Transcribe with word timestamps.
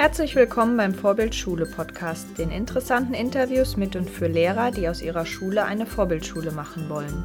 Herzlich 0.00 0.34
willkommen 0.34 0.78
beim 0.78 0.94
Vorbildschule 0.94 1.66
Podcast, 1.66 2.38
den 2.38 2.50
interessanten 2.50 3.12
Interviews 3.12 3.76
mit 3.76 3.96
und 3.96 4.08
für 4.08 4.28
Lehrer, 4.28 4.70
die 4.70 4.88
aus 4.88 5.02
ihrer 5.02 5.26
Schule 5.26 5.64
eine 5.64 5.84
Vorbildschule 5.84 6.52
machen 6.52 6.88
wollen. 6.88 7.22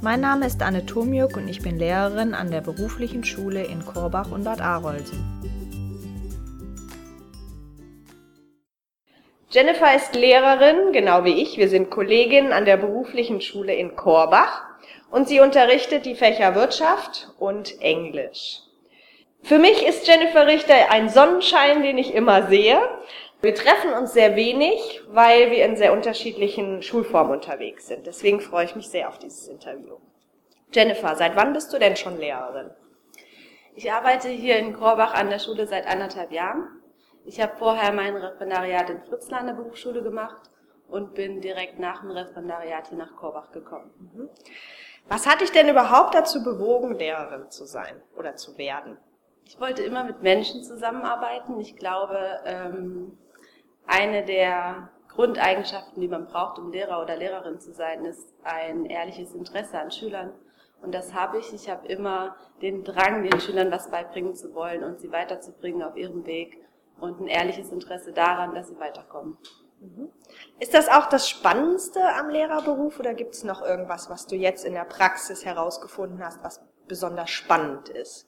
Mein 0.00 0.22
Name 0.22 0.46
ist 0.46 0.62
Anne 0.62 0.86
Tomjuk 0.86 1.36
und 1.36 1.46
ich 1.46 1.60
bin 1.60 1.78
Lehrerin 1.78 2.32
an 2.32 2.50
der 2.50 2.62
beruflichen 2.62 3.22
Schule 3.22 3.64
in 3.64 3.84
Korbach 3.84 4.32
und 4.32 4.44
Bad 4.44 4.62
Arolsen. 4.62 5.22
Jennifer 9.50 9.94
ist 9.94 10.14
Lehrerin, 10.14 10.94
genau 10.94 11.24
wie 11.24 11.42
ich. 11.42 11.58
Wir 11.58 11.68
sind 11.68 11.90
Kolleginnen 11.90 12.54
an 12.54 12.64
der 12.64 12.78
beruflichen 12.78 13.42
Schule 13.42 13.74
in 13.74 13.94
Korbach 13.94 14.62
und 15.10 15.28
sie 15.28 15.40
unterrichtet 15.40 16.06
die 16.06 16.14
Fächer 16.14 16.54
Wirtschaft 16.54 17.34
und 17.38 17.78
Englisch. 17.82 18.65
Für 19.46 19.60
mich 19.60 19.86
ist 19.86 20.08
Jennifer 20.08 20.48
Richter 20.48 20.90
ein 20.90 21.08
Sonnenschein, 21.08 21.84
den 21.84 21.98
ich 21.98 22.12
immer 22.12 22.48
sehe. 22.48 22.80
Wir 23.40 23.54
treffen 23.54 23.92
uns 23.92 24.12
sehr 24.12 24.34
wenig, 24.34 25.02
weil 25.06 25.52
wir 25.52 25.64
in 25.64 25.76
sehr 25.76 25.92
unterschiedlichen 25.92 26.82
Schulformen 26.82 27.30
unterwegs 27.30 27.86
sind. 27.86 28.08
Deswegen 28.08 28.40
freue 28.40 28.64
ich 28.64 28.74
mich 28.74 28.88
sehr 28.88 29.08
auf 29.08 29.20
dieses 29.20 29.46
Interview. 29.46 29.98
Jennifer, 30.72 31.14
seit 31.14 31.36
wann 31.36 31.52
bist 31.52 31.72
du 31.72 31.78
denn 31.78 31.94
schon 31.94 32.18
Lehrerin? 32.18 32.72
Ich 33.76 33.92
arbeite 33.92 34.28
hier 34.30 34.56
in 34.58 34.72
Korbach 34.72 35.14
an 35.14 35.30
der 35.30 35.38
Schule 35.38 35.68
seit 35.68 35.86
anderthalb 35.86 36.32
Jahren. 36.32 36.82
Ich 37.24 37.40
habe 37.40 37.56
vorher 37.56 37.92
mein 37.92 38.16
Referendariat 38.16 38.90
in 38.90 39.00
Fritzlar 39.02 39.42
an 39.42 39.46
der 39.46 39.54
Berufsschule 39.54 40.02
gemacht 40.02 40.50
und 40.88 41.14
bin 41.14 41.40
direkt 41.40 41.78
nach 41.78 42.00
dem 42.00 42.10
Referendariat 42.10 42.88
hier 42.88 42.98
nach 42.98 43.14
Korbach 43.14 43.52
gekommen. 43.52 43.92
Mhm. 44.12 44.28
Was 45.08 45.24
hat 45.24 45.40
dich 45.40 45.52
denn 45.52 45.68
überhaupt 45.68 46.16
dazu 46.16 46.42
bewogen, 46.42 46.98
Lehrerin 46.98 47.48
zu 47.48 47.64
sein 47.64 48.02
oder 48.16 48.34
zu 48.34 48.58
werden? 48.58 48.98
Ich 49.46 49.60
wollte 49.60 49.84
immer 49.84 50.02
mit 50.02 50.22
Menschen 50.22 50.64
zusammenarbeiten. 50.64 51.60
Ich 51.60 51.76
glaube, 51.76 52.18
ähm, 52.44 53.16
eine 53.86 54.24
der 54.24 54.90
Grundeigenschaften, 55.08 56.00
die 56.00 56.08
man 56.08 56.26
braucht, 56.26 56.58
um 56.58 56.72
Lehrer 56.72 57.00
oder 57.00 57.16
Lehrerin 57.16 57.60
zu 57.60 57.72
sein, 57.72 58.04
ist 58.04 58.34
ein 58.42 58.86
ehrliches 58.86 59.34
Interesse 59.34 59.78
an 59.78 59.92
Schülern. 59.92 60.32
Und 60.82 60.92
das 60.92 61.14
habe 61.14 61.38
ich. 61.38 61.54
Ich 61.54 61.70
habe 61.70 61.86
immer 61.86 62.34
den 62.60 62.82
Drang, 62.82 63.22
den 63.22 63.40
Schülern 63.40 63.70
was 63.70 63.90
beibringen 63.90 64.34
zu 64.34 64.52
wollen 64.52 64.82
und 64.82 64.98
sie 64.98 65.12
weiterzubringen 65.12 65.82
auf 65.82 65.96
ihrem 65.96 66.26
Weg 66.26 66.58
und 66.98 67.20
ein 67.20 67.28
ehrliches 67.28 67.70
Interesse 67.70 68.12
daran, 68.12 68.52
dass 68.52 68.68
sie 68.68 68.80
weiterkommen. 68.80 69.38
Mhm. 69.80 70.10
Ist 70.58 70.74
das 70.74 70.88
auch 70.88 71.06
das 71.06 71.28
Spannendste 71.28 72.00
am 72.16 72.30
Lehrerberuf 72.30 72.98
oder 72.98 73.14
gibt 73.14 73.34
es 73.34 73.44
noch 73.44 73.62
irgendwas, 73.62 74.10
was 74.10 74.26
du 74.26 74.34
jetzt 74.34 74.64
in 74.64 74.72
der 74.72 74.84
Praxis 74.84 75.44
herausgefunden 75.44 76.24
hast, 76.24 76.42
was 76.42 76.60
besonders 76.88 77.30
spannend 77.30 77.88
ist? 77.88 78.25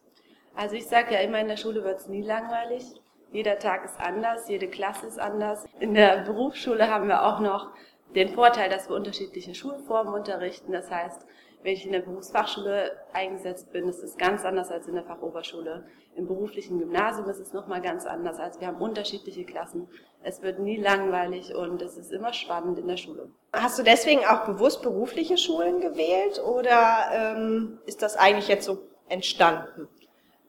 Also 0.58 0.74
ich 0.74 0.88
sage 0.88 1.14
ja 1.14 1.20
immer, 1.20 1.38
in 1.38 1.46
der 1.46 1.56
Schule 1.56 1.84
wird 1.84 2.00
es 2.00 2.08
nie 2.08 2.20
langweilig. 2.20 2.82
Jeder 3.30 3.60
Tag 3.60 3.84
ist 3.84 4.00
anders, 4.00 4.48
jede 4.48 4.66
Klasse 4.66 5.06
ist 5.06 5.20
anders. 5.20 5.64
In 5.78 5.94
der 5.94 6.24
Berufsschule 6.24 6.90
haben 6.90 7.06
wir 7.06 7.24
auch 7.24 7.38
noch 7.38 7.70
den 8.16 8.30
Vorteil, 8.30 8.68
dass 8.68 8.88
wir 8.88 8.96
unterschiedliche 8.96 9.54
Schulformen 9.54 10.12
unterrichten. 10.12 10.72
Das 10.72 10.90
heißt, 10.90 11.26
wenn 11.62 11.74
ich 11.74 11.86
in 11.86 11.92
der 11.92 12.00
Berufsfachschule 12.00 12.90
eingesetzt 13.12 13.70
bin, 13.70 13.88
ist 13.88 14.02
es 14.02 14.16
ganz 14.16 14.44
anders 14.44 14.72
als 14.72 14.88
in 14.88 14.94
der 14.94 15.04
Fachoberschule. 15.04 15.86
Im 16.16 16.26
beruflichen 16.26 16.80
Gymnasium 16.80 17.28
ist 17.28 17.38
es 17.38 17.52
nochmal 17.52 17.80
ganz 17.80 18.04
anders. 18.04 18.40
Also 18.40 18.58
wir 18.58 18.66
haben 18.66 18.82
unterschiedliche 18.82 19.44
Klassen. 19.44 19.88
Es 20.24 20.42
wird 20.42 20.58
nie 20.58 20.78
langweilig 20.78 21.54
und 21.54 21.80
es 21.82 21.96
ist 21.96 22.10
immer 22.10 22.32
spannend 22.32 22.80
in 22.80 22.88
der 22.88 22.96
Schule. 22.96 23.30
Hast 23.52 23.78
du 23.78 23.84
deswegen 23.84 24.24
auch 24.24 24.44
bewusst 24.44 24.82
berufliche 24.82 25.38
Schulen 25.38 25.80
gewählt 25.80 26.42
oder 26.44 27.10
ähm, 27.12 27.78
ist 27.86 28.02
das 28.02 28.16
eigentlich 28.16 28.48
jetzt 28.48 28.64
so 28.64 28.78
entstanden? 29.08 29.86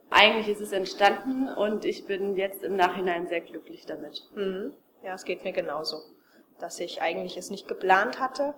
Eigentlich 0.09 0.47
ist 0.47 0.61
es 0.61 0.71
entstanden 0.71 1.49
und 1.49 1.85
ich 1.85 2.05
bin 2.05 2.35
jetzt 2.35 2.63
im 2.63 2.75
Nachhinein 2.75 3.27
sehr 3.27 3.41
glücklich 3.41 3.85
damit. 3.85 4.23
Mhm. 4.35 4.73
Ja, 5.03 5.13
es 5.13 5.23
geht 5.23 5.43
mir 5.43 5.53
genauso, 5.53 6.01
dass 6.59 6.79
ich 6.79 7.01
eigentlich 7.01 7.37
es 7.37 7.49
nicht 7.49 7.67
geplant 7.67 8.19
hatte, 8.19 8.53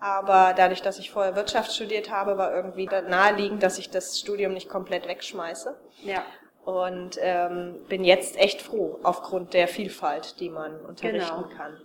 aber 0.00 0.54
dadurch, 0.56 0.82
dass 0.82 0.98
ich 0.98 1.10
vorher 1.10 1.36
Wirtschaft 1.36 1.72
studiert 1.72 2.10
habe, 2.10 2.38
war 2.38 2.54
irgendwie 2.54 2.86
naheliegend, 2.86 3.62
dass 3.62 3.78
ich 3.78 3.90
das 3.90 4.18
Studium 4.18 4.52
nicht 4.52 4.68
komplett 4.68 5.06
wegschmeiße. 5.06 5.76
Ja. 6.04 6.24
Und 6.64 7.18
ähm, 7.20 7.84
bin 7.88 8.04
jetzt 8.04 8.36
echt 8.36 8.62
froh 8.62 8.98
aufgrund 9.02 9.54
der 9.54 9.68
Vielfalt, 9.68 10.38
die 10.40 10.50
man 10.50 10.80
unterrichten 10.80 11.42
genau. 11.42 11.56
kann. 11.56 11.80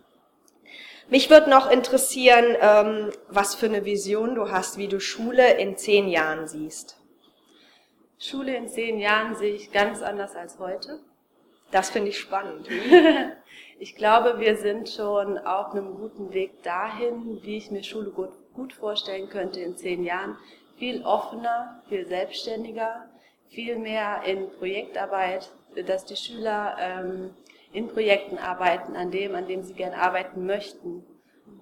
Mich 1.09 1.29
würde 1.29 1.49
noch 1.49 1.71
interessieren, 1.71 2.57
ähm, 2.59 3.11
was 3.29 3.55
für 3.55 3.67
eine 3.67 3.85
Vision 3.85 4.35
du 4.35 4.51
hast, 4.51 4.77
wie 4.77 4.87
du 4.87 4.99
Schule 4.99 5.53
in 5.53 5.77
zehn 5.77 6.07
Jahren 6.07 6.47
siehst. 6.47 6.96
Schule 8.19 8.55
in 8.55 8.67
zehn 8.67 8.97
Jahren 8.97 9.35
sehe 9.35 9.53
ich 9.53 9.71
ganz 9.71 10.01
anders 10.01 10.35
als 10.35 10.57
heute. 10.57 10.99
Das 11.69 11.91
finde 11.91 12.09
ich 12.09 12.17
spannend. 12.17 12.67
ich 13.79 13.95
glaube, 13.95 14.39
wir 14.39 14.57
sind 14.57 14.89
schon 14.89 15.37
auf 15.37 15.71
einem 15.71 15.95
guten 15.95 16.33
Weg 16.33 16.63
dahin, 16.63 17.39
wie 17.43 17.57
ich 17.57 17.69
mir 17.69 17.83
Schule 17.83 18.09
gut, 18.09 18.31
gut 18.55 18.73
vorstellen 18.73 19.29
könnte 19.29 19.59
in 19.59 19.77
zehn 19.77 20.03
Jahren. 20.03 20.35
Viel 20.77 21.03
offener, 21.03 21.83
viel 21.89 22.07
selbstständiger, 22.07 23.07
viel 23.49 23.77
mehr 23.77 24.23
in 24.25 24.49
Projektarbeit, 24.57 25.51
dass 25.85 26.05
die 26.05 26.15
Schüler 26.15 26.75
ähm, 26.79 27.35
in 27.71 27.87
Projekten 27.87 28.39
arbeiten, 28.39 28.95
an 28.95 29.11
dem, 29.11 29.35
an 29.35 29.47
dem 29.47 29.61
sie 29.61 29.73
gern 29.73 29.93
arbeiten 29.93 30.45
möchten. 30.45 31.05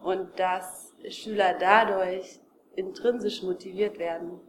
Und 0.01 0.39
dass 0.39 0.93
Schüler 1.09 1.55
dadurch 1.59 2.39
intrinsisch 2.75 3.43
motiviert 3.43 3.99
werden 3.99 4.39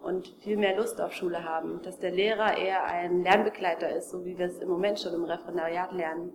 und 0.00 0.28
viel 0.42 0.56
mehr 0.56 0.76
Lust 0.76 1.00
auf 1.00 1.12
Schule 1.12 1.44
haben, 1.44 1.80
dass 1.82 1.98
der 1.98 2.10
Lehrer 2.10 2.56
eher 2.56 2.84
ein 2.84 3.22
Lernbegleiter 3.22 3.94
ist, 3.94 4.10
so 4.10 4.24
wie 4.24 4.38
wir 4.38 4.46
es 4.46 4.58
im 4.58 4.68
Moment 4.68 5.00
schon 5.00 5.14
im 5.14 5.24
Referendariat 5.24 5.92
lernen 5.92 6.32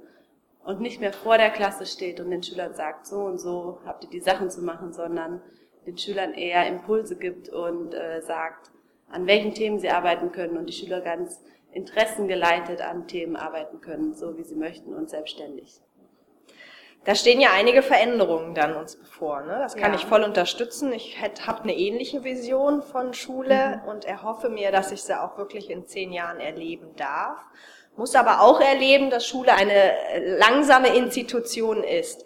und 0.63 0.81
nicht 0.81 1.01
mehr 1.01 1.13
vor 1.13 1.37
der 1.37 1.49
Klasse 1.49 1.85
steht 1.85 2.19
und 2.19 2.31
den 2.31 2.43
Schülern 2.43 2.73
sagt, 2.73 3.07
so 3.07 3.17
und 3.17 3.39
so 3.39 3.79
habt 3.85 4.03
ihr 4.03 4.09
die 4.09 4.19
Sachen 4.19 4.49
zu 4.49 4.61
machen, 4.61 4.93
sondern 4.93 5.41
den 5.85 5.97
Schülern 5.97 6.33
eher 6.33 6.67
Impulse 6.67 7.17
gibt 7.17 7.49
und 7.49 7.93
äh, 7.93 8.21
sagt, 8.21 8.71
an 9.09 9.27
welchen 9.27 9.53
Themen 9.53 9.79
sie 9.79 9.89
arbeiten 9.89 10.31
können 10.31 10.57
und 10.57 10.67
die 10.67 10.73
Schüler 10.73 11.01
ganz 11.01 11.41
interessengeleitet 11.71 12.81
an 12.81 13.07
Themen 13.07 13.35
arbeiten 13.35 13.81
können, 13.81 14.13
so 14.13 14.37
wie 14.37 14.43
sie 14.43 14.55
möchten 14.55 14.93
und 14.93 15.09
selbstständig. 15.09 15.81
Da 17.05 17.15
stehen 17.15 17.41
ja 17.41 17.49
einige 17.53 17.81
Veränderungen 17.81 18.55
dann 18.55 18.75
uns 18.75 18.95
bevor. 18.95 19.41
Ne? 19.41 19.57
Das 19.59 19.75
kann 19.75 19.91
ja. 19.91 19.99
ich 19.99 20.05
voll 20.05 20.23
unterstützen. 20.23 20.93
Ich 20.93 21.17
habe 21.21 21.63
eine 21.63 21.75
ähnliche 21.75 22.23
Vision 22.23 22.81
von 22.81 23.13
Schule 23.13 23.81
mhm. 23.83 23.89
und 23.89 24.05
erhoffe 24.05 24.49
mir, 24.49 24.71
dass 24.71 24.91
ich 24.91 25.03
sie 25.03 25.19
auch 25.19 25.37
wirklich 25.37 25.69
in 25.69 25.85
zehn 25.85 26.13
Jahren 26.13 26.39
erleben 26.39 26.95
darf. 26.95 27.39
Muss 27.97 28.15
aber 28.15 28.41
auch 28.41 28.59
erleben, 28.61 29.09
dass 29.09 29.27
Schule 29.27 29.53
eine 29.53 29.93
langsame 30.37 30.95
Institution 30.95 31.83
ist. 31.83 32.25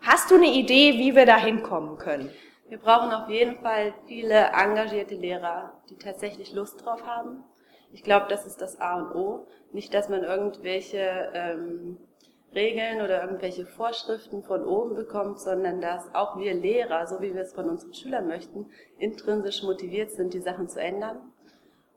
Hast 0.00 0.30
du 0.30 0.36
eine 0.36 0.46
Idee, 0.46 0.94
wie 0.94 1.14
wir 1.14 1.26
da 1.26 1.36
hinkommen 1.36 1.98
können? 1.98 2.30
Wir 2.68 2.78
brauchen 2.78 3.12
auf 3.12 3.28
jeden 3.28 3.58
Fall 3.60 3.94
viele 4.06 4.50
engagierte 4.52 5.14
Lehrer, 5.14 5.72
die 5.90 5.96
tatsächlich 5.96 6.52
Lust 6.52 6.84
drauf 6.84 7.04
haben. 7.04 7.44
Ich 7.92 8.02
glaube, 8.02 8.26
das 8.28 8.46
ist 8.46 8.60
das 8.60 8.80
A 8.80 8.96
und 8.96 9.14
O. 9.14 9.46
Nicht, 9.72 9.92
dass 9.92 10.08
man 10.08 10.22
irgendwelche 10.22 11.30
ähm, 11.34 11.98
Regeln 12.54 13.02
oder 13.02 13.22
irgendwelche 13.22 13.66
Vorschriften 13.66 14.42
von 14.42 14.64
oben 14.64 14.94
bekommt, 14.94 15.38
sondern 15.38 15.80
dass 15.80 16.14
auch 16.14 16.38
wir 16.38 16.54
Lehrer, 16.54 17.06
so 17.06 17.20
wie 17.20 17.34
wir 17.34 17.42
es 17.42 17.52
von 17.52 17.68
unseren 17.68 17.94
Schülern 17.94 18.26
möchten, 18.26 18.70
intrinsisch 18.98 19.62
motiviert 19.62 20.10
sind, 20.10 20.32
die 20.32 20.40
Sachen 20.40 20.68
zu 20.68 20.80
ändern. 20.80 21.20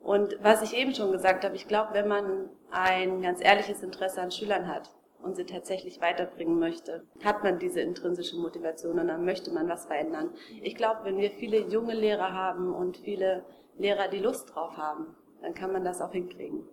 Und 0.01 0.37
was 0.41 0.61
ich 0.61 0.75
eben 0.75 0.93
schon 0.93 1.11
gesagt 1.11 1.45
habe, 1.45 1.55
ich 1.55 1.67
glaube, 1.67 1.93
wenn 1.93 2.07
man 2.07 2.49
ein 2.71 3.21
ganz 3.21 3.43
ehrliches 3.43 3.83
Interesse 3.83 4.21
an 4.21 4.31
Schülern 4.31 4.67
hat 4.67 4.89
und 5.21 5.35
sie 5.35 5.45
tatsächlich 5.45 6.01
weiterbringen 6.01 6.59
möchte, 6.59 7.03
hat 7.23 7.43
man 7.43 7.59
diese 7.59 7.81
intrinsische 7.81 8.37
Motivation 8.37 8.99
und 8.99 9.07
dann 9.07 9.23
möchte 9.23 9.51
man 9.51 9.69
was 9.69 9.85
verändern. 9.85 10.31
Ich 10.63 10.75
glaube, 10.75 11.01
wenn 11.03 11.17
wir 11.17 11.29
viele 11.31 11.59
junge 11.59 11.93
Lehrer 11.93 12.33
haben 12.33 12.73
und 12.73 12.97
viele 12.97 13.45
Lehrer, 13.77 14.07
die 14.07 14.19
Lust 14.19 14.53
drauf 14.53 14.75
haben, 14.75 15.15
dann 15.41 15.53
kann 15.53 15.71
man 15.71 15.85
das 15.85 16.01
auch 16.01 16.11
hinkriegen. 16.11 16.63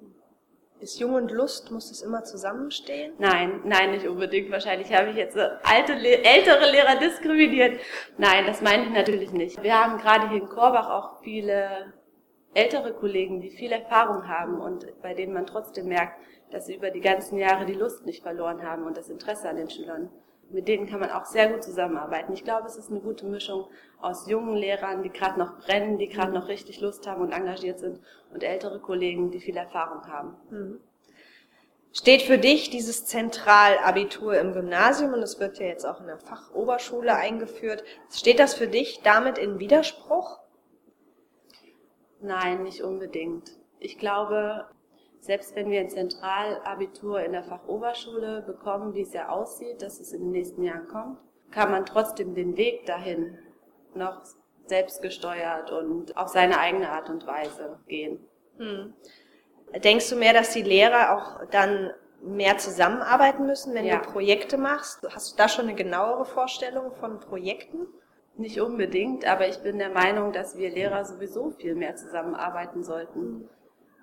Ist 0.80 1.00
Jung 1.00 1.14
und 1.14 1.32
Lust, 1.32 1.72
muss 1.72 1.90
es 1.90 2.02
immer 2.02 2.22
zusammenstehen? 2.22 3.12
Nein, 3.18 3.62
nein, 3.64 3.90
nicht 3.90 4.06
unbedingt. 4.06 4.50
Wahrscheinlich 4.52 4.92
habe 4.94 5.10
ich 5.10 5.16
jetzt 5.16 5.36
alte, 5.36 5.92
ältere 5.94 6.70
Lehrer 6.70 6.96
diskriminiert. 7.00 7.80
Nein, 8.16 8.46
das 8.46 8.62
meine 8.62 8.84
ich 8.84 8.90
natürlich 8.90 9.32
nicht. 9.32 9.60
Wir 9.60 9.74
haben 9.74 9.98
gerade 9.98 10.28
hier 10.28 10.40
in 10.40 10.48
Korbach 10.48 10.88
auch 10.88 11.20
viele 11.22 11.92
ältere 12.54 12.92
Kollegen, 12.92 13.40
die 13.40 13.50
viel 13.50 13.72
Erfahrung 13.72 14.28
haben 14.28 14.60
und 14.60 14.86
bei 15.02 15.14
denen 15.14 15.32
man 15.32 15.46
trotzdem 15.46 15.88
merkt, 15.88 16.20
dass 16.50 16.66
sie 16.66 16.76
über 16.76 16.90
die 16.90 17.00
ganzen 17.00 17.38
Jahre 17.38 17.66
die 17.66 17.74
Lust 17.74 18.06
nicht 18.06 18.22
verloren 18.22 18.62
haben 18.62 18.84
und 18.84 18.96
das 18.96 19.10
Interesse 19.10 19.48
an 19.48 19.56
den 19.56 19.70
Schülern 19.70 20.10
mit 20.50 20.68
denen 20.68 20.88
kann 20.88 21.00
man 21.00 21.10
auch 21.10 21.26
sehr 21.26 21.48
gut 21.48 21.62
zusammenarbeiten. 21.62 22.32
Ich 22.32 22.44
glaube, 22.44 22.66
es 22.66 22.76
ist 22.76 22.90
eine 22.90 23.00
gute 23.00 23.26
Mischung 23.26 23.66
aus 24.00 24.28
jungen 24.28 24.56
Lehrern, 24.56 25.02
die 25.02 25.10
gerade 25.10 25.38
noch 25.38 25.58
brennen, 25.58 25.98
die 25.98 26.08
gerade 26.08 26.32
noch 26.32 26.48
richtig 26.48 26.80
Lust 26.80 27.06
haben 27.06 27.22
und 27.22 27.32
engagiert 27.32 27.78
sind 27.78 28.00
und 28.32 28.42
ältere 28.42 28.80
Kollegen, 28.80 29.30
die 29.30 29.40
viel 29.40 29.56
Erfahrung 29.56 30.06
haben. 30.06 30.36
Mhm. 30.50 30.80
Steht 31.92 32.22
für 32.22 32.38
dich 32.38 32.70
dieses 32.70 33.06
Zentralabitur 33.06 34.38
im 34.38 34.52
Gymnasium 34.52 35.14
und 35.14 35.22
es 35.22 35.40
wird 35.40 35.58
ja 35.58 35.66
jetzt 35.66 35.86
auch 35.86 36.00
in 36.00 36.06
der 36.06 36.18
Fachoberschule 36.18 37.14
eingeführt. 37.14 37.82
Steht 38.10 38.38
das 38.38 38.54
für 38.54 38.68
dich 38.68 39.00
damit 39.02 39.38
in 39.38 39.58
Widerspruch? 39.58 40.38
Nein, 42.20 42.62
nicht 42.62 42.82
unbedingt. 42.82 43.52
Ich 43.80 43.98
glaube, 43.98 44.66
selbst 45.20 45.54
wenn 45.56 45.70
wir 45.70 45.80
ein 45.80 45.90
Zentralabitur 45.90 47.20
in 47.20 47.32
der 47.32 47.42
Fachoberschule 47.42 48.42
bekommen, 48.42 48.94
wie 48.94 49.02
es 49.02 49.12
ja 49.12 49.28
aussieht, 49.28 49.82
dass 49.82 50.00
es 50.00 50.12
in 50.12 50.22
den 50.22 50.30
nächsten 50.30 50.62
Jahren 50.62 50.88
kommt, 50.88 51.18
kann 51.50 51.70
man 51.70 51.86
trotzdem 51.86 52.34
den 52.34 52.56
Weg 52.56 52.86
dahin 52.86 53.38
noch 53.94 54.22
selbstgesteuert 54.66 55.72
und 55.72 56.16
auf 56.16 56.28
seine 56.28 56.58
eigene 56.58 56.90
Art 56.90 57.08
und 57.08 57.26
Weise 57.26 57.80
gehen. 57.88 58.20
Hm. 58.58 58.94
Denkst 59.82 60.08
du 60.10 60.16
mehr, 60.16 60.32
dass 60.32 60.52
die 60.52 60.62
Lehrer 60.62 61.16
auch 61.16 61.46
dann 61.50 61.90
mehr 62.22 62.58
zusammenarbeiten 62.58 63.46
müssen, 63.46 63.74
wenn 63.74 63.86
ja. 63.86 63.98
du 63.98 64.10
Projekte 64.10 64.56
machst? 64.56 65.06
Hast 65.10 65.32
du 65.32 65.36
da 65.36 65.48
schon 65.48 65.66
eine 65.66 65.74
genauere 65.74 66.24
Vorstellung 66.24 66.92
von 66.92 67.20
Projekten? 67.20 67.86
Nicht 68.36 68.60
unbedingt, 68.60 69.26
aber 69.26 69.48
ich 69.48 69.58
bin 69.58 69.78
der 69.78 69.90
Meinung, 69.90 70.32
dass 70.32 70.56
wir 70.56 70.70
Lehrer 70.70 71.04
sowieso 71.04 71.50
viel 71.50 71.74
mehr 71.74 71.96
zusammenarbeiten 71.96 72.84
sollten. 72.84 73.20
Mhm 73.20 73.48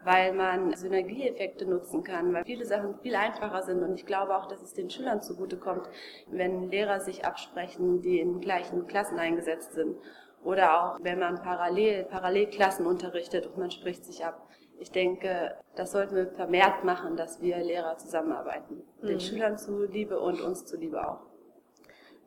weil 0.05 0.33
man 0.33 0.75
Synergieeffekte 0.75 1.65
nutzen 1.65 2.03
kann, 2.03 2.33
weil 2.33 2.45
viele 2.45 2.65
Sachen 2.65 2.99
viel 2.99 3.15
einfacher 3.15 3.63
sind. 3.63 3.83
Und 3.83 3.95
ich 3.95 4.05
glaube 4.05 4.37
auch, 4.37 4.47
dass 4.47 4.61
es 4.61 4.73
den 4.73 4.89
Schülern 4.89 5.21
zugutekommt, 5.21 5.89
wenn 6.27 6.69
Lehrer 6.69 6.99
sich 6.99 7.25
absprechen, 7.25 8.01
die 8.01 8.19
in 8.19 8.39
gleichen 8.39 8.85
Klassen 8.87 9.17
eingesetzt 9.19 9.73
sind. 9.73 9.97
Oder 10.43 10.79
auch, 10.79 10.99
wenn 11.01 11.17
man 11.17 11.41
parallel, 11.41 12.03
Parallelklassen 12.05 12.85
unterrichtet 12.85 13.47
und 13.47 13.57
man 13.57 13.71
spricht 13.71 14.05
sich 14.05 14.23
ab. 14.23 14.47
Ich 14.77 14.91
denke, 14.91 15.55
das 15.75 15.91
sollten 15.91 16.15
wir 16.15 16.27
vermehrt 16.27 16.83
machen, 16.83 17.17
dass 17.17 17.41
wir 17.41 17.57
Lehrer 17.57 17.97
zusammenarbeiten. 17.97 18.83
Mhm. 19.01 19.07
Den 19.07 19.19
Schülern 19.19 19.57
zuliebe 19.57 20.19
und 20.19 20.39
uns 20.41 20.65
zuliebe 20.65 21.07
auch. 21.07 21.21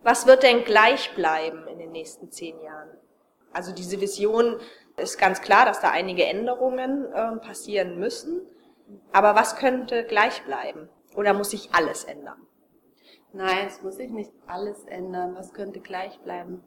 Was 0.02 0.26
wird 0.26 0.42
denn 0.42 0.64
gleich 0.64 1.14
bleiben 1.14 1.66
in 1.69 1.78
den 1.78 1.92
nächsten 1.92 2.30
zehn 2.30 2.60
Jahren? 2.60 2.90
Also 3.52 3.72
diese 3.72 4.00
Vision 4.00 4.56
ist 4.98 5.18
ganz 5.18 5.40
klar, 5.42 5.64
dass 5.64 5.80
da 5.80 5.90
einige 5.90 6.24
Änderungen 6.24 7.06
äh, 7.12 7.36
passieren 7.36 7.98
müssen. 7.98 8.42
Aber 9.12 9.34
was 9.34 9.56
könnte 9.56 10.04
gleich 10.04 10.42
bleiben? 10.44 10.88
Oder 11.14 11.34
muss 11.34 11.50
sich 11.50 11.70
alles 11.72 12.04
ändern? 12.04 12.46
Nein, 13.32 13.66
es 13.66 13.82
muss 13.82 13.96
sich 13.96 14.10
nicht 14.10 14.32
alles 14.46 14.84
ändern. 14.86 15.34
Was 15.36 15.52
könnte 15.52 15.80
gleich 15.80 16.18
bleiben? 16.20 16.62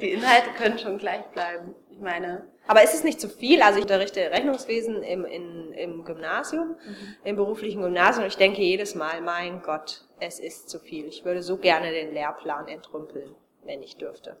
Die 0.00 0.10
Inhalte 0.10 0.50
können 0.50 0.78
schon 0.78 0.98
gleich 0.98 1.24
bleiben. 1.26 1.74
Ich 1.90 2.00
meine. 2.00 2.48
Aber 2.66 2.82
ist 2.82 2.94
es 2.94 3.04
nicht 3.04 3.20
zu 3.20 3.28
viel? 3.28 3.62
Also 3.62 3.78
ich 3.78 3.84
unterrichte 3.84 4.30
Rechnungswesen 4.30 5.02
im, 5.02 5.24
in, 5.24 5.72
im 5.72 6.04
Gymnasium, 6.04 6.70
mhm. 6.70 7.16
im 7.22 7.36
beruflichen 7.36 7.82
Gymnasium. 7.82 8.24
Und 8.24 8.30
ich 8.30 8.36
denke 8.36 8.62
jedes 8.62 8.96
Mal, 8.96 9.20
mein 9.20 9.62
Gott, 9.62 10.04
es 10.18 10.40
ist 10.40 10.68
zu 10.68 10.80
viel. 10.80 11.06
Ich 11.06 11.24
würde 11.24 11.42
so 11.42 11.58
gerne 11.58 11.92
den 11.92 12.12
Lehrplan 12.12 12.66
entrümpeln, 12.66 13.36
wenn 13.62 13.82
ich 13.82 13.96
dürfte. 13.96 14.36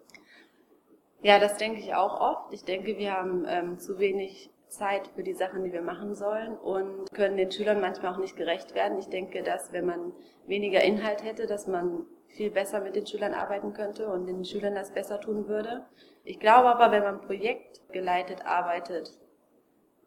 Ja, 1.24 1.38
das 1.38 1.56
denke 1.56 1.80
ich 1.80 1.94
auch 1.94 2.20
oft. 2.20 2.52
Ich 2.52 2.64
denke, 2.64 2.98
wir 2.98 3.14
haben 3.14 3.46
ähm, 3.48 3.78
zu 3.78 3.98
wenig 3.98 4.50
Zeit 4.68 5.08
für 5.14 5.22
die 5.22 5.32
Sachen, 5.32 5.64
die 5.64 5.72
wir 5.72 5.80
machen 5.80 6.14
sollen 6.14 6.54
und 6.54 7.10
können 7.14 7.38
den 7.38 7.50
Schülern 7.50 7.80
manchmal 7.80 8.12
auch 8.12 8.18
nicht 8.18 8.36
gerecht 8.36 8.74
werden. 8.74 8.98
Ich 8.98 9.08
denke, 9.08 9.42
dass 9.42 9.72
wenn 9.72 9.86
man 9.86 10.12
weniger 10.46 10.82
Inhalt 10.82 11.24
hätte, 11.24 11.46
dass 11.46 11.66
man 11.66 12.04
viel 12.28 12.50
besser 12.50 12.82
mit 12.82 12.94
den 12.94 13.06
Schülern 13.06 13.32
arbeiten 13.32 13.72
könnte 13.72 14.06
und 14.06 14.26
den 14.26 14.44
Schülern 14.44 14.74
das 14.74 14.92
besser 14.92 15.18
tun 15.18 15.48
würde. 15.48 15.86
Ich 16.24 16.40
glaube 16.40 16.68
aber, 16.68 16.92
wenn 16.92 17.04
man 17.04 17.22
projektgeleitet 17.22 18.44
arbeitet, 18.44 19.18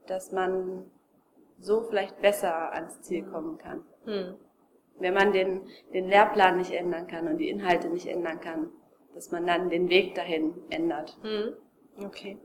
dass 0.06 0.32
man 0.32 0.86
so 1.58 1.82
vielleicht 1.82 2.22
besser 2.22 2.74
ans 2.74 3.02
Ziel 3.02 3.24
kommen 3.24 3.58
kann. 3.58 3.84
Hm. 4.06 4.36
Wenn 5.00 5.16
man 5.16 5.32
den, 5.32 5.68
den 5.94 6.10
Lehrplan 6.10 6.58
nicht 6.58 6.74
ändern 6.74 7.08
kann 7.08 7.28
und 7.28 7.38
die 7.40 7.50
Inhalte 7.50 7.90
nicht 7.90 8.06
ändern 8.06 8.40
kann, 8.40 8.70
dass 9.18 9.32
man 9.32 9.48
dann 9.48 9.72
den 9.72 9.90
Weg 9.90 10.14
dahin 10.14 10.54
ändert. 10.70 11.18
Hm. 11.24 11.54
Okay. 12.06 12.38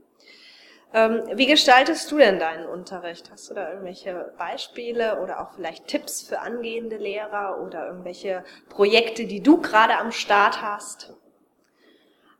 Ähm, 0.91 1.21
wie 1.35 1.45
gestaltest 1.45 2.11
du 2.11 2.17
denn 2.17 2.39
deinen 2.39 2.67
Unterricht? 2.67 3.29
Hast 3.31 3.49
du 3.49 3.53
da 3.53 3.69
irgendwelche 3.69 4.33
Beispiele 4.39 5.21
oder 5.21 5.41
auch 5.41 5.53
vielleicht 5.53 5.87
Tipps 5.87 6.23
für 6.23 6.39
angehende 6.39 6.97
Lehrer 6.97 7.61
oder 7.63 7.87
irgendwelche 7.87 8.43
Projekte, 8.69 9.25
die 9.25 9.41
du 9.41 9.61
gerade 9.61 9.97
am 9.97 10.11
Start 10.11 10.63
hast? 10.63 11.13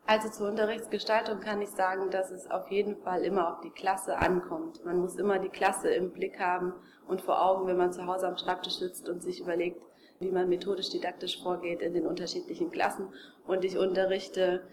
Also 0.08 0.30
zur 0.30 0.50
Unterrichtsgestaltung 0.50 1.40
kann 1.40 1.62
ich 1.62 1.70
sagen, 1.70 2.10
dass 2.10 2.32
es 2.32 2.50
auf 2.50 2.70
jeden 2.72 2.98
Fall 2.98 3.24
immer 3.24 3.54
auf 3.54 3.62
die 3.62 3.70
Klasse 3.70 4.18
ankommt. 4.18 4.84
Man 4.84 4.98
muss 4.98 5.16
immer 5.16 5.38
die 5.38 5.50
Klasse 5.50 5.90
im 5.94 6.12
Blick 6.12 6.40
haben 6.40 6.74
und 7.08 7.22
vor 7.22 7.44
Augen, 7.44 7.68
wenn 7.68 7.78
man 7.78 7.94
zu 7.94 8.08
Hause 8.08 8.28
am 8.28 8.38
Schreibtisch 8.38 8.80
sitzt 8.80 9.08
und 9.08 9.22
sich 9.22 9.40
überlegt, 9.40 9.84
wie 10.19 10.31
man 10.31 10.50
methodisch-didaktisch 10.50 11.42
vorgeht 11.42 11.81
in 11.81 11.94
den 11.94 12.07
unterschiedlichen 12.07 12.71
Klassen. 12.71 13.07
Und 13.45 13.65
ich 13.65 13.77
unterrichte 13.77 14.63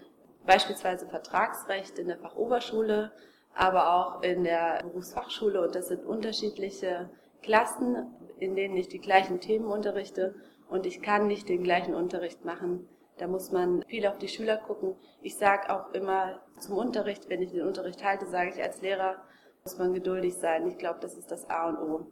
beispielsweise 0.46 1.06
Vertragsrecht 1.06 1.98
in 1.98 2.08
der 2.08 2.18
Fachoberschule, 2.18 3.12
aber 3.54 3.94
auch 3.94 4.22
in 4.22 4.44
der 4.44 4.80
Berufsfachschule. 4.82 5.62
Und 5.62 5.74
das 5.74 5.88
sind 5.88 6.04
unterschiedliche 6.04 7.10
Klassen, 7.42 8.14
in 8.38 8.54
denen 8.54 8.76
ich 8.76 8.88
die 8.88 9.00
gleichen 9.00 9.40
Themen 9.40 9.66
unterrichte. 9.66 10.34
Und 10.68 10.86
ich 10.86 11.02
kann 11.02 11.26
nicht 11.26 11.48
den 11.48 11.64
gleichen 11.64 11.94
Unterricht 11.94 12.44
machen. 12.44 12.88
Da 13.18 13.26
muss 13.26 13.52
man 13.52 13.82
viel 13.88 14.06
auf 14.06 14.18
die 14.18 14.28
Schüler 14.28 14.56
gucken. 14.56 14.96
Ich 15.20 15.36
sage 15.36 15.70
auch 15.74 15.92
immer 15.92 16.40
zum 16.58 16.76
Unterricht, 16.78 17.28
wenn 17.28 17.42
ich 17.42 17.50
den 17.50 17.66
Unterricht 17.66 18.02
halte, 18.02 18.26
sage 18.26 18.50
ich 18.54 18.62
als 18.62 18.80
Lehrer, 18.80 19.16
muss 19.62 19.76
man 19.76 19.92
geduldig 19.92 20.34
sein. 20.36 20.66
Ich 20.66 20.78
glaube, 20.78 21.00
das 21.00 21.18
ist 21.18 21.30
das 21.30 21.50
A 21.50 21.68
und 21.68 21.78
O. 21.78 22.06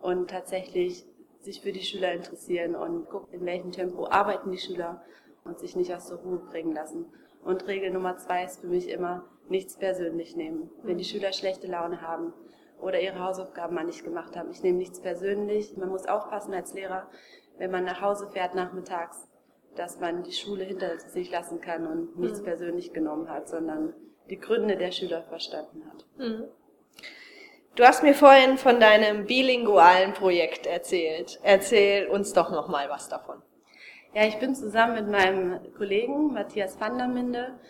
Und 0.00 0.30
tatsächlich 0.30 1.04
sich 1.46 1.62
für 1.62 1.72
die 1.72 1.82
Schüler 1.82 2.12
interessieren 2.12 2.74
und 2.74 3.08
gucken, 3.08 3.32
in 3.32 3.46
welchem 3.46 3.72
Tempo 3.72 4.06
arbeiten 4.06 4.50
die 4.50 4.58
Schüler 4.58 5.02
und 5.44 5.58
sich 5.58 5.76
nicht 5.76 5.94
aus 5.94 6.08
der 6.08 6.18
Ruhe 6.18 6.38
bringen 6.38 6.74
lassen. 6.74 7.06
Und 7.42 7.66
Regel 7.66 7.90
Nummer 7.90 8.16
zwei 8.18 8.44
ist 8.44 8.60
für 8.60 8.66
mich 8.66 8.88
immer, 8.88 9.24
nichts 9.48 9.76
persönlich 9.76 10.36
nehmen. 10.36 10.70
Wenn 10.82 10.98
die 10.98 11.04
Schüler 11.04 11.32
schlechte 11.32 11.68
Laune 11.68 12.02
haben 12.02 12.32
oder 12.80 13.00
ihre 13.00 13.20
Hausaufgaben 13.20 13.74
mal 13.76 13.84
nicht 13.84 14.04
gemacht 14.04 14.36
haben, 14.36 14.50
ich 14.50 14.62
nehme 14.62 14.78
nichts 14.78 15.00
persönlich. 15.00 15.76
Man 15.76 15.88
muss 15.88 16.06
aufpassen 16.06 16.52
als 16.52 16.74
Lehrer, 16.74 17.08
wenn 17.56 17.70
man 17.70 17.84
nach 17.84 18.00
Hause 18.00 18.28
fährt 18.28 18.56
nachmittags, 18.56 19.28
dass 19.76 20.00
man 20.00 20.24
die 20.24 20.32
Schule 20.32 20.64
hinter 20.64 20.98
sich 20.98 21.30
lassen 21.30 21.60
kann 21.60 21.86
und 21.86 22.18
nichts 22.18 22.40
mhm. 22.40 22.44
persönlich 22.44 22.92
genommen 22.92 23.30
hat, 23.30 23.48
sondern 23.48 23.94
die 24.28 24.38
Gründe 24.38 24.76
der 24.76 24.90
Schüler 24.90 25.22
verstanden 25.22 25.84
hat. 25.86 26.04
Mhm. 26.18 26.44
Du 27.76 27.84
hast 27.84 28.02
mir 28.02 28.14
vorhin 28.14 28.56
von 28.56 28.80
deinem 28.80 29.26
bilingualen 29.26 30.14
Projekt 30.14 30.64
erzählt. 30.64 31.38
Erzähl 31.42 32.08
uns 32.08 32.32
doch 32.32 32.50
noch 32.50 32.68
mal 32.68 32.88
was 32.88 33.10
davon. 33.10 33.42
Ja, 34.14 34.22
ich 34.22 34.38
bin 34.38 34.54
zusammen 34.54 34.94
mit 34.94 35.10
meinem 35.10 35.60
Kollegen 35.76 36.32
Matthias 36.32 36.80
van 36.80 36.96
der 36.96 37.08
Minde 37.08 37.60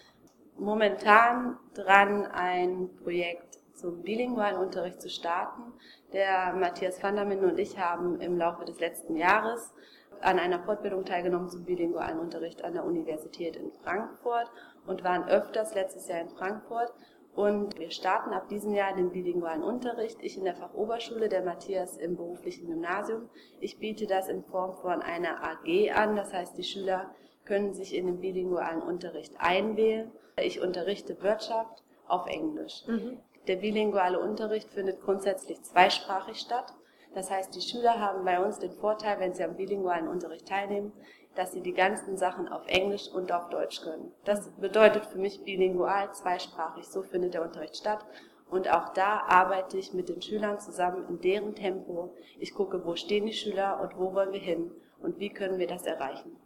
momentan 0.56 1.58
dran, 1.74 2.24
ein 2.24 2.88
Projekt 3.02 3.58
zum 3.74 4.02
bilingualen 4.02 4.58
Unterricht 4.58 5.02
zu 5.02 5.10
starten. 5.10 5.72
Der 6.12 6.52
Matthias 6.52 7.02
van 7.02 7.16
der 7.16 7.24
Minde 7.24 7.48
und 7.48 7.58
ich 7.58 7.76
haben 7.76 8.20
im 8.20 8.38
Laufe 8.38 8.64
des 8.64 8.78
letzten 8.78 9.16
Jahres 9.16 9.74
an 10.20 10.38
einer 10.38 10.62
Fortbildung 10.62 11.04
teilgenommen 11.04 11.48
zum 11.48 11.64
bilingualen 11.64 12.20
Unterricht 12.20 12.62
an 12.62 12.74
der 12.74 12.84
Universität 12.84 13.56
in 13.56 13.72
Frankfurt 13.82 14.52
und 14.86 15.02
waren 15.02 15.28
öfters 15.28 15.74
letztes 15.74 16.06
Jahr 16.06 16.20
in 16.20 16.30
Frankfurt 16.30 16.92
und 17.36 17.78
wir 17.78 17.90
starten 17.90 18.32
ab 18.32 18.48
diesem 18.48 18.72
Jahr 18.72 18.94
den 18.94 19.10
bilingualen 19.10 19.62
Unterricht. 19.62 20.16
Ich 20.22 20.38
in 20.38 20.44
der 20.44 20.56
Fachoberschule, 20.56 21.28
der 21.28 21.44
Matthias 21.44 21.98
im 21.98 22.16
beruflichen 22.16 22.66
Gymnasium. 22.66 23.28
Ich 23.60 23.78
biete 23.78 24.06
das 24.06 24.28
in 24.28 24.42
Form 24.42 24.74
von 24.76 25.02
einer 25.02 25.44
AG 25.44 25.90
an. 25.94 26.16
Das 26.16 26.32
heißt, 26.32 26.56
die 26.56 26.64
Schüler 26.64 27.14
können 27.44 27.74
sich 27.74 27.94
in 27.94 28.06
den 28.06 28.20
bilingualen 28.20 28.80
Unterricht 28.80 29.34
einwählen. 29.38 30.10
Ich 30.40 30.62
unterrichte 30.62 31.22
Wirtschaft 31.22 31.84
auf 32.08 32.26
Englisch. 32.26 32.84
Mhm. 32.86 33.18
Der 33.46 33.56
bilinguale 33.56 34.18
Unterricht 34.18 34.70
findet 34.70 35.02
grundsätzlich 35.02 35.62
zweisprachig 35.62 36.38
statt. 36.38 36.72
Das 37.14 37.30
heißt, 37.30 37.54
die 37.54 37.60
Schüler 37.60 38.00
haben 38.00 38.24
bei 38.24 38.42
uns 38.42 38.60
den 38.60 38.72
Vorteil, 38.72 39.20
wenn 39.20 39.34
sie 39.34 39.44
am 39.44 39.56
bilingualen 39.56 40.08
Unterricht 40.08 40.48
teilnehmen, 40.48 40.92
dass 41.36 41.52
sie 41.52 41.60
die 41.60 41.74
ganzen 41.74 42.16
Sachen 42.16 42.48
auf 42.48 42.66
Englisch 42.66 43.08
und 43.08 43.30
auf 43.30 43.48
Deutsch 43.50 43.82
können. 43.82 44.12
Das 44.24 44.50
bedeutet 44.56 45.06
für 45.06 45.18
mich 45.18 45.44
bilingual, 45.44 46.12
zweisprachig. 46.12 46.88
So 46.88 47.02
findet 47.02 47.34
der 47.34 47.42
Unterricht 47.42 47.76
statt. 47.76 48.04
Und 48.48 48.70
auch 48.70 48.90
da 48.90 49.22
arbeite 49.28 49.76
ich 49.76 49.92
mit 49.92 50.08
den 50.08 50.22
Schülern 50.22 50.58
zusammen 50.58 51.06
in 51.08 51.20
deren 51.20 51.54
Tempo. 51.54 52.14
Ich 52.38 52.54
gucke, 52.54 52.84
wo 52.84 52.96
stehen 52.96 53.26
die 53.26 53.32
Schüler 53.32 53.80
und 53.80 53.98
wo 53.98 54.14
wollen 54.14 54.32
wir 54.32 54.40
hin 54.40 54.70
und 55.00 55.18
wie 55.18 55.30
können 55.30 55.58
wir 55.58 55.66
das 55.66 55.84
erreichen. 55.84 56.36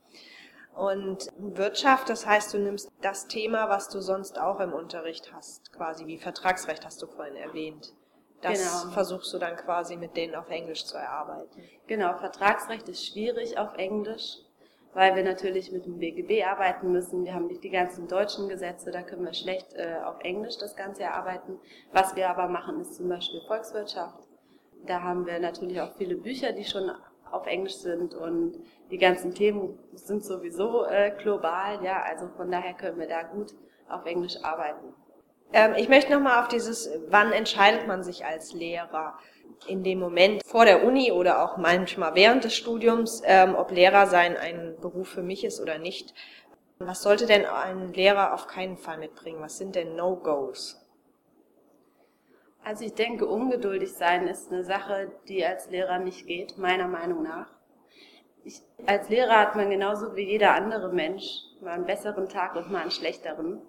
Und 0.75 1.29
Wirtschaft, 1.37 2.09
das 2.09 2.27
heißt, 2.27 2.55
du 2.55 2.59
nimmst 2.59 2.91
das 3.03 3.27
Thema, 3.27 3.69
was 3.69 3.89
du 3.89 4.01
sonst 4.01 4.41
auch 4.41 4.61
im 4.61 4.73
Unterricht 4.73 5.33
hast, 5.33 5.73
quasi 5.73 6.07
wie 6.07 6.17
Vertragsrecht 6.17 6.87
hast 6.87 7.03
du 7.03 7.07
vorhin 7.07 7.37
erwähnt. 7.37 7.93
Das 8.41 8.59
genau. 8.59 8.93
versuchst 8.95 9.33
du 9.35 9.39
dann 9.39 9.57
quasi 9.57 9.97
mit 9.97 10.17
denen 10.17 10.35
auf 10.35 10.49
Englisch 10.49 10.87
zu 10.87 10.97
erarbeiten. 10.97 11.63
Genau, 11.87 12.17
Vertragsrecht 12.17 12.89
ist 12.89 13.07
schwierig 13.07 13.59
auf 13.59 13.75
Englisch 13.77 14.39
weil 14.93 15.15
wir 15.15 15.23
natürlich 15.23 15.73
mit 15.73 15.87
dem 15.87 15.99
BGB 15.99 16.45
arbeiten 16.45 16.91
müssen. 16.93 17.25
Wir 17.25 17.35
haben 17.35 17.47
nicht 17.47 17.63
die 17.63 17.71
ganzen 17.71 18.09
deutschen 18.09 18.49
Gesetze, 18.49 18.91
da 18.91 19.03
können 19.03 19.25
wir 19.25 19.35
schlecht 19.35 19.75
äh, 19.75 19.97
auf 20.05 20.21
Englisch 20.21 20.59
das 20.59 20.77
Ganze 20.77 21.03
erarbeiten. 21.03 21.59
Was 21.93 22.17
wir 22.17 22.29
aber 22.29 22.49
machen, 22.49 22.81
ist 22.81 22.95
zum 22.95 23.09
Beispiel 23.09 23.41
Volkswirtschaft. 23.47 24.29
Da 24.87 25.03
haben 25.03 25.27
wir 25.27 25.39
natürlich 25.39 25.81
auch 25.81 25.93
viele 25.97 26.17
Bücher, 26.17 26.53
die 26.53 26.65
schon 26.65 26.91
auf 27.31 27.47
Englisch 27.47 27.77
sind 27.77 28.15
und 28.15 28.59
die 28.91 28.99
ganzen 28.99 29.35
Themen 29.35 29.79
sind 29.93 30.25
sowieso 30.25 30.85
äh, 30.85 31.13
global, 31.23 31.85
ja, 31.85 32.03
also 32.03 32.29
von 32.37 32.51
daher 32.51 32.75
können 32.75 32.99
wir 32.99 33.07
da 33.07 33.23
gut 33.23 33.53
auf 33.89 34.05
Englisch 34.05 34.37
arbeiten. 34.43 34.95
Ähm, 35.53 35.75
ich 35.77 35.89
möchte 35.89 36.13
nochmal 36.13 36.43
auf 36.43 36.49
dieses, 36.49 36.91
wann 37.09 37.33
entscheidet 37.33 37.87
man 37.87 38.03
sich 38.03 38.25
als 38.25 38.53
Lehrer? 38.53 39.19
In 39.67 39.83
dem 39.83 39.99
Moment 39.99 40.43
vor 40.45 40.65
der 40.65 40.85
Uni 40.85 41.13
oder 41.13 41.45
auch 41.45 41.57
manchmal 41.57 42.15
während 42.15 42.45
des 42.45 42.55
Studiums, 42.55 43.23
ähm, 43.25 43.55
ob 43.55 43.71
Lehrer 43.71 44.07
sein 44.07 44.37
ein 44.37 44.77
Beruf 44.81 45.09
für 45.09 45.23
mich 45.23 45.45
ist 45.45 45.61
oder 45.61 45.79
nicht. 45.79 46.15
Was 46.79 47.03
sollte 47.03 47.27
denn 47.27 47.45
ein 47.45 47.93
Lehrer 47.93 48.33
auf 48.33 48.47
keinen 48.47 48.79
Fall 48.79 48.99
mitbringen? 48.99 49.43
Was 49.43 49.59
sind 49.59 49.77
denn 49.77 49.97
No-Gos? 49.97 50.81
Also 52.65 52.85
ich 52.85 52.95
denke, 52.95 53.27
ungeduldig 53.27 53.93
sein 53.93 54.27
ist 54.29 54.53
eine 54.53 54.65
Sache, 54.65 55.11
die 55.29 55.45
als 55.45 55.71
Lehrer 55.71 55.99
nicht 55.99 56.27
geht, 56.27 56.59
meiner 56.59 56.89
Meinung 56.89 57.23
nach. 57.23 57.49
Ich, 58.45 58.61
als 58.87 59.09
Lehrer 59.09 59.39
hat 59.39 59.57
man 59.57 59.71
genauso 59.71 60.17
wie 60.17 60.25
jeder 60.25 60.55
andere 60.55 60.93
Mensch 60.93 61.43
mal 61.61 61.73
einen 61.73 61.87
besseren 61.87 62.29
Tag 62.29 62.57
und 62.57 62.71
mal 62.71 62.83
einen 62.83 62.91
schlechteren. 62.91 63.63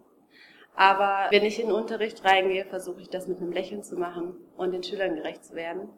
Aber 0.76 1.28
wenn 1.30 1.44
ich 1.44 1.60
in 1.60 1.68
den 1.68 1.76
Unterricht 1.76 2.24
reingehe, 2.24 2.66
versuche 2.66 3.02
ich 3.02 3.10
das 3.10 3.28
mit 3.28 3.40
einem 3.40 3.52
Lächeln 3.52 3.84
zu 3.84 3.98
machen 3.98 4.36
und 4.58 4.72
den 4.72 4.84
Schülern 4.84 5.16
gerecht 5.16 5.44
zu 5.46 5.56
werden. 5.56 5.90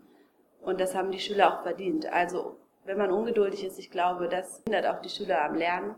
Und 0.61 0.81
das 0.81 0.95
haben 0.95 1.11
die 1.11 1.19
Schüler 1.19 1.53
auch 1.53 1.63
verdient. 1.63 2.11
Also 2.11 2.57
wenn 2.85 2.97
man 2.97 3.11
ungeduldig 3.11 3.63
ist, 3.63 3.79
ich 3.79 3.91
glaube, 3.91 4.27
das 4.27 4.61
hindert 4.65 4.87
auch 4.87 5.01
die 5.01 5.09
Schüler 5.09 5.43
am 5.43 5.55
Lernen. 5.55 5.95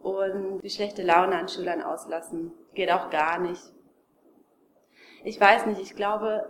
Und 0.00 0.60
die 0.60 0.70
schlechte 0.70 1.02
Laune 1.02 1.36
an 1.36 1.48
Schülern 1.48 1.82
auslassen 1.82 2.52
geht 2.74 2.92
auch 2.92 3.10
gar 3.10 3.38
nicht. 3.38 3.62
Ich 5.24 5.40
weiß 5.40 5.66
nicht, 5.66 5.80
ich 5.80 5.96
glaube, 5.96 6.48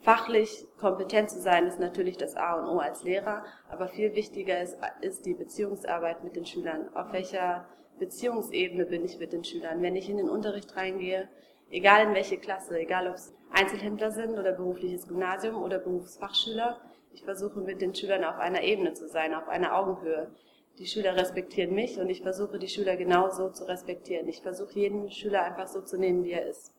fachlich 0.00 0.66
kompetent 0.78 1.28
zu 1.28 1.40
sein 1.40 1.66
ist 1.66 1.78
natürlich 1.78 2.16
das 2.16 2.36
A 2.36 2.54
und 2.54 2.68
O 2.68 2.78
als 2.78 3.02
Lehrer, 3.02 3.44
aber 3.68 3.88
viel 3.88 4.14
wichtiger 4.14 4.62
ist, 4.62 4.78
ist 5.00 5.26
die 5.26 5.34
Beziehungsarbeit 5.34 6.24
mit 6.24 6.36
den 6.36 6.46
Schülern. 6.46 6.88
Auf 6.94 7.12
welcher 7.12 7.66
Beziehungsebene 7.98 8.86
bin 8.86 9.04
ich 9.04 9.18
mit 9.18 9.32
den 9.32 9.44
Schülern. 9.44 9.82
Wenn 9.82 9.96
ich 9.96 10.08
in 10.08 10.16
den 10.16 10.28
Unterricht 10.28 10.76
reingehe, 10.76 11.28
egal 11.70 12.06
in 12.06 12.14
welche 12.14 12.38
Klasse, 12.38 12.78
egal 12.78 13.08
ob 13.08 13.14
es 13.14 13.34
Einzelhändler 13.50 14.10
sind 14.10 14.38
oder 14.38 14.52
berufliches 14.52 15.06
Gymnasium 15.06 15.62
oder 15.62 15.78
Berufsfachschüler, 15.78 16.80
ich 17.12 17.24
versuche 17.24 17.60
mit 17.60 17.80
den 17.80 17.94
Schülern 17.94 18.24
auf 18.24 18.38
einer 18.38 18.62
Ebene 18.62 18.92
zu 18.92 19.08
sein, 19.08 19.34
auf 19.34 19.48
einer 19.48 19.76
Augenhöhe. 19.76 20.30
Die 20.78 20.86
Schüler 20.86 21.16
respektieren 21.16 21.74
mich 21.74 21.98
und 21.98 22.10
ich 22.10 22.20
versuche 22.20 22.58
die 22.58 22.68
Schüler 22.68 22.96
genauso 22.96 23.48
zu 23.48 23.64
respektieren. 23.64 24.28
Ich 24.28 24.42
versuche 24.42 24.74
jeden 24.74 25.10
Schüler 25.10 25.42
einfach 25.42 25.66
so 25.66 25.80
zu 25.80 25.96
nehmen, 25.96 26.24
wie 26.24 26.32
er 26.32 26.46
ist. 26.46 26.72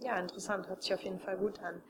Ja, 0.00 0.18
interessant, 0.20 0.68
hört 0.68 0.82
sich 0.82 0.92
auf 0.92 1.00
jeden 1.00 1.18
Fall 1.18 1.38
gut 1.38 1.58
an. 1.62 1.82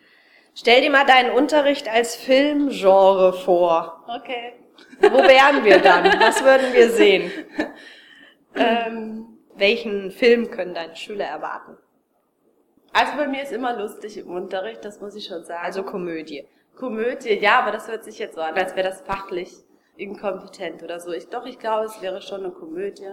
Stell 0.55 0.81
dir 0.81 0.91
mal 0.91 1.05
deinen 1.05 1.33
Unterricht 1.33 1.89
als 1.89 2.17
Filmgenre 2.17 3.33
vor. 3.33 4.05
Okay. 4.09 4.55
Wo 5.01 5.19
wären 5.19 5.65
wir 5.65 5.79
dann? 5.79 6.05
Was 6.21 6.43
würden 6.43 6.73
wir 6.73 6.91
sehen? 6.91 7.31
Ähm, 8.59 9.39
welchen 9.57 10.11
Film 10.11 10.51
können 10.51 10.75
deine 10.75 10.97
Schüler 10.97 11.25
erwarten? 11.25 11.77
Also 12.93 13.17
bei 13.17 13.29
mir 13.29 13.43
ist 13.43 13.53
immer 13.53 13.77
lustig 13.77 14.17
im 14.19 14.31
Unterricht, 14.31 14.85
das 14.85 15.01
muss 15.01 15.15
ich 15.15 15.27
schon 15.27 15.45
sagen. 15.45 15.65
Also 15.65 15.83
Komödie. 15.83 16.47
Komödie, 16.75 17.35
ja, 17.35 17.61
aber 17.61 17.73
das 17.73 17.89
hört 17.89 18.05
sich 18.05 18.19
jetzt 18.19 18.35
so 18.35 18.41
an, 18.41 18.55
als 18.55 18.77
wäre 18.77 18.89
das 18.89 19.03
fachlich 19.03 19.53
inkompetent 19.97 20.83
oder 20.83 21.01
so. 21.01 21.13
Ich, 21.13 21.29
doch, 21.29 21.45
ich 21.45 21.59
glaube, 21.59 21.87
es 21.87 22.01
wäre 22.01 22.23
schon 22.23 22.45
eine 22.45 22.53
Komödie. 22.53 23.11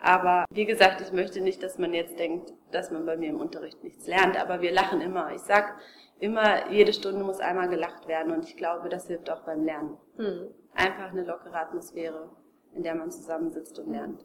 Aber 0.00 0.46
wie 0.50 0.64
gesagt, 0.64 1.00
ich 1.02 1.12
möchte 1.12 1.40
nicht, 1.40 1.62
dass 1.62 1.76
man 1.76 1.92
jetzt 1.92 2.18
denkt, 2.18 2.52
dass 2.70 2.90
man 2.90 3.04
bei 3.04 3.16
mir 3.16 3.30
im 3.30 3.40
Unterricht 3.40 3.82
nichts 3.84 4.06
lernt. 4.06 4.40
Aber 4.40 4.62
wir 4.62 4.72
lachen 4.72 5.00
immer. 5.00 5.32
Ich 5.34 5.42
sag 5.42 5.76
immer, 6.20 6.70
jede 6.70 6.92
Stunde 6.92 7.22
muss 7.22 7.40
einmal 7.40 7.68
gelacht 7.68 8.08
werden 8.08 8.32
und 8.32 8.46
ich 8.46 8.56
glaube, 8.56 8.88
das 8.88 9.08
hilft 9.08 9.30
auch 9.30 9.42
beim 9.42 9.64
Lernen. 9.64 9.98
Hm. 10.16 10.48
Einfach 10.74 11.10
eine 11.10 11.24
lockere 11.24 11.56
Atmosphäre, 11.56 12.30
in 12.74 12.82
der 12.82 12.94
man 12.94 13.10
zusammensitzt 13.10 13.78
und 13.78 13.90
lernt. 13.90 14.24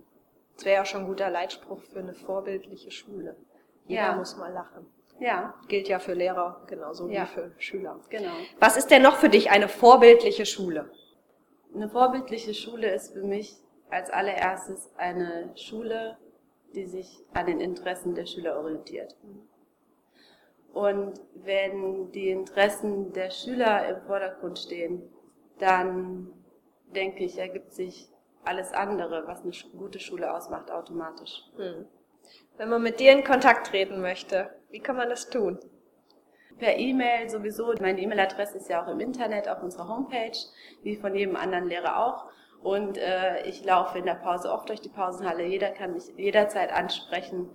Das 0.55 0.65
wäre 0.65 0.77
ja 0.77 0.85
schon 0.85 1.01
ein 1.01 1.07
guter 1.07 1.29
Leitspruch 1.29 1.81
für 1.81 1.99
eine 1.99 2.13
vorbildliche 2.13 2.91
Schule. 2.91 3.35
Jeder 3.87 4.01
ja. 4.01 4.15
muss 4.15 4.37
mal 4.37 4.51
lachen. 4.51 4.87
Ja. 5.19 5.53
Gilt 5.67 5.87
ja 5.87 5.99
für 5.99 6.13
Lehrer 6.13 6.63
genauso 6.67 7.07
ja. 7.07 7.23
wie 7.23 7.27
für 7.27 7.51
Schüler. 7.57 7.99
Genau. 8.09 8.33
Was 8.59 8.77
ist 8.77 8.91
denn 8.91 9.01
noch 9.01 9.17
für 9.17 9.29
dich 9.29 9.51
eine 9.51 9.67
vorbildliche 9.67 10.45
Schule? 10.45 10.89
Eine 11.73 11.89
vorbildliche 11.89 12.53
Schule 12.53 12.93
ist 12.93 13.13
für 13.13 13.23
mich 13.23 13.57
als 13.89 14.09
allererstes 14.09 14.89
eine 14.97 15.51
Schule, 15.55 16.17
die 16.73 16.85
sich 16.85 17.23
an 17.33 17.45
den 17.45 17.59
Interessen 17.59 18.15
der 18.15 18.25
Schüler 18.25 18.57
orientiert. 18.57 19.15
Und 20.73 21.21
wenn 21.35 22.11
die 22.11 22.29
Interessen 22.29 23.13
der 23.13 23.29
Schüler 23.29 23.87
im 23.87 24.01
Vordergrund 24.01 24.59
stehen, 24.59 25.01
dann 25.59 26.33
denke 26.93 27.23
ich, 27.23 27.37
ergibt 27.37 27.73
sich 27.73 28.09
alles 28.45 28.73
andere, 28.73 29.27
was 29.27 29.41
eine 29.41 29.51
gute 29.77 29.99
Schule 29.99 30.33
ausmacht, 30.33 30.71
automatisch. 30.71 31.43
Hm. 31.57 31.85
Wenn 32.57 32.69
man 32.69 32.81
mit 32.81 32.99
dir 32.99 33.11
in 33.11 33.23
Kontakt 33.23 33.67
treten 33.67 34.01
möchte, 34.01 34.49
wie 34.69 34.79
kann 34.79 34.95
man 34.95 35.09
das 35.09 35.29
tun? 35.29 35.59
Per 36.57 36.77
E-Mail 36.77 37.29
sowieso. 37.29 37.73
Meine 37.81 37.99
E-Mail-Adresse 37.99 38.57
ist 38.57 38.69
ja 38.69 38.83
auch 38.83 38.87
im 38.87 39.01
Internet 39.01 39.49
auf 39.49 39.61
unserer 39.61 39.89
Homepage, 39.89 40.37
wie 40.83 40.95
von 40.95 41.13
jedem 41.13 41.35
anderen 41.35 41.67
Lehrer 41.67 42.05
auch. 42.05 42.27
Und 42.63 42.97
äh, 42.97 43.45
ich 43.45 43.63
laufe 43.65 43.99
in 43.99 44.05
der 44.05 44.15
Pause 44.15 44.51
oft 44.51 44.69
durch 44.69 44.81
die 44.81 44.89
Pausenhalle. 44.89 45.45
Jeder 45.45 45.69
kann 45.69 45.93
mich 45.93 46.05
jederzeit 46.15 46.71
ansprechen 46.71 47.49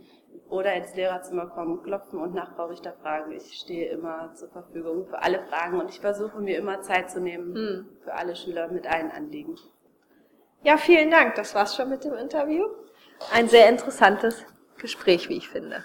oder 0.49 0.75
ins 0.75 0.95
Lehrerzimmer 0.95 1.47
kommen, 1.47 1.83
klopfen 1.83 2.21
und 2.21 2.35
nach 2.35 2.55
fragen. 2.55 3.33
Ich 3.33 3.55
stehe 3.55 3.89
immer 3.91 4.35
zur 4.35 4.51
Verfügung 4.51 5.07
für 5.07 5.23
alle 5.23 5.43
Fragen 5.47 5.81
und 5.81 5.91
ich 5.91 6.01
versuche 6.01 6.39
mir 6.41 6.59
immer 6.59 6.83
Zeit 6.83 7.11
zu 7.11 7.21
nehmen 7.21 7.55
hm. 7.55 7.89
für 8.05 8.13
alle 8.13 8.37
Schüler 8.37 8.69
mit 8.69 8.87
allen 8.87 9.11
Anliegen. 9.11 9.57
Ja, 10.63 10.77
vielen 10.77 11.11
Dank. 11.11 11.37
Das 11.37 11.55
war's 11.55 11.75
schon 11.75 11.89
mit 11.89 12.05
dem 12.05 12.13
Interview. 12.15 12.67
Ein 13.33 13.49
sehr 13.49 13.67
interessantes 13.69 14.45
Gespräch, 14.79 15.29
wie 15.29 15.39
ich 15.39 15.49
finde. 15.49 15.85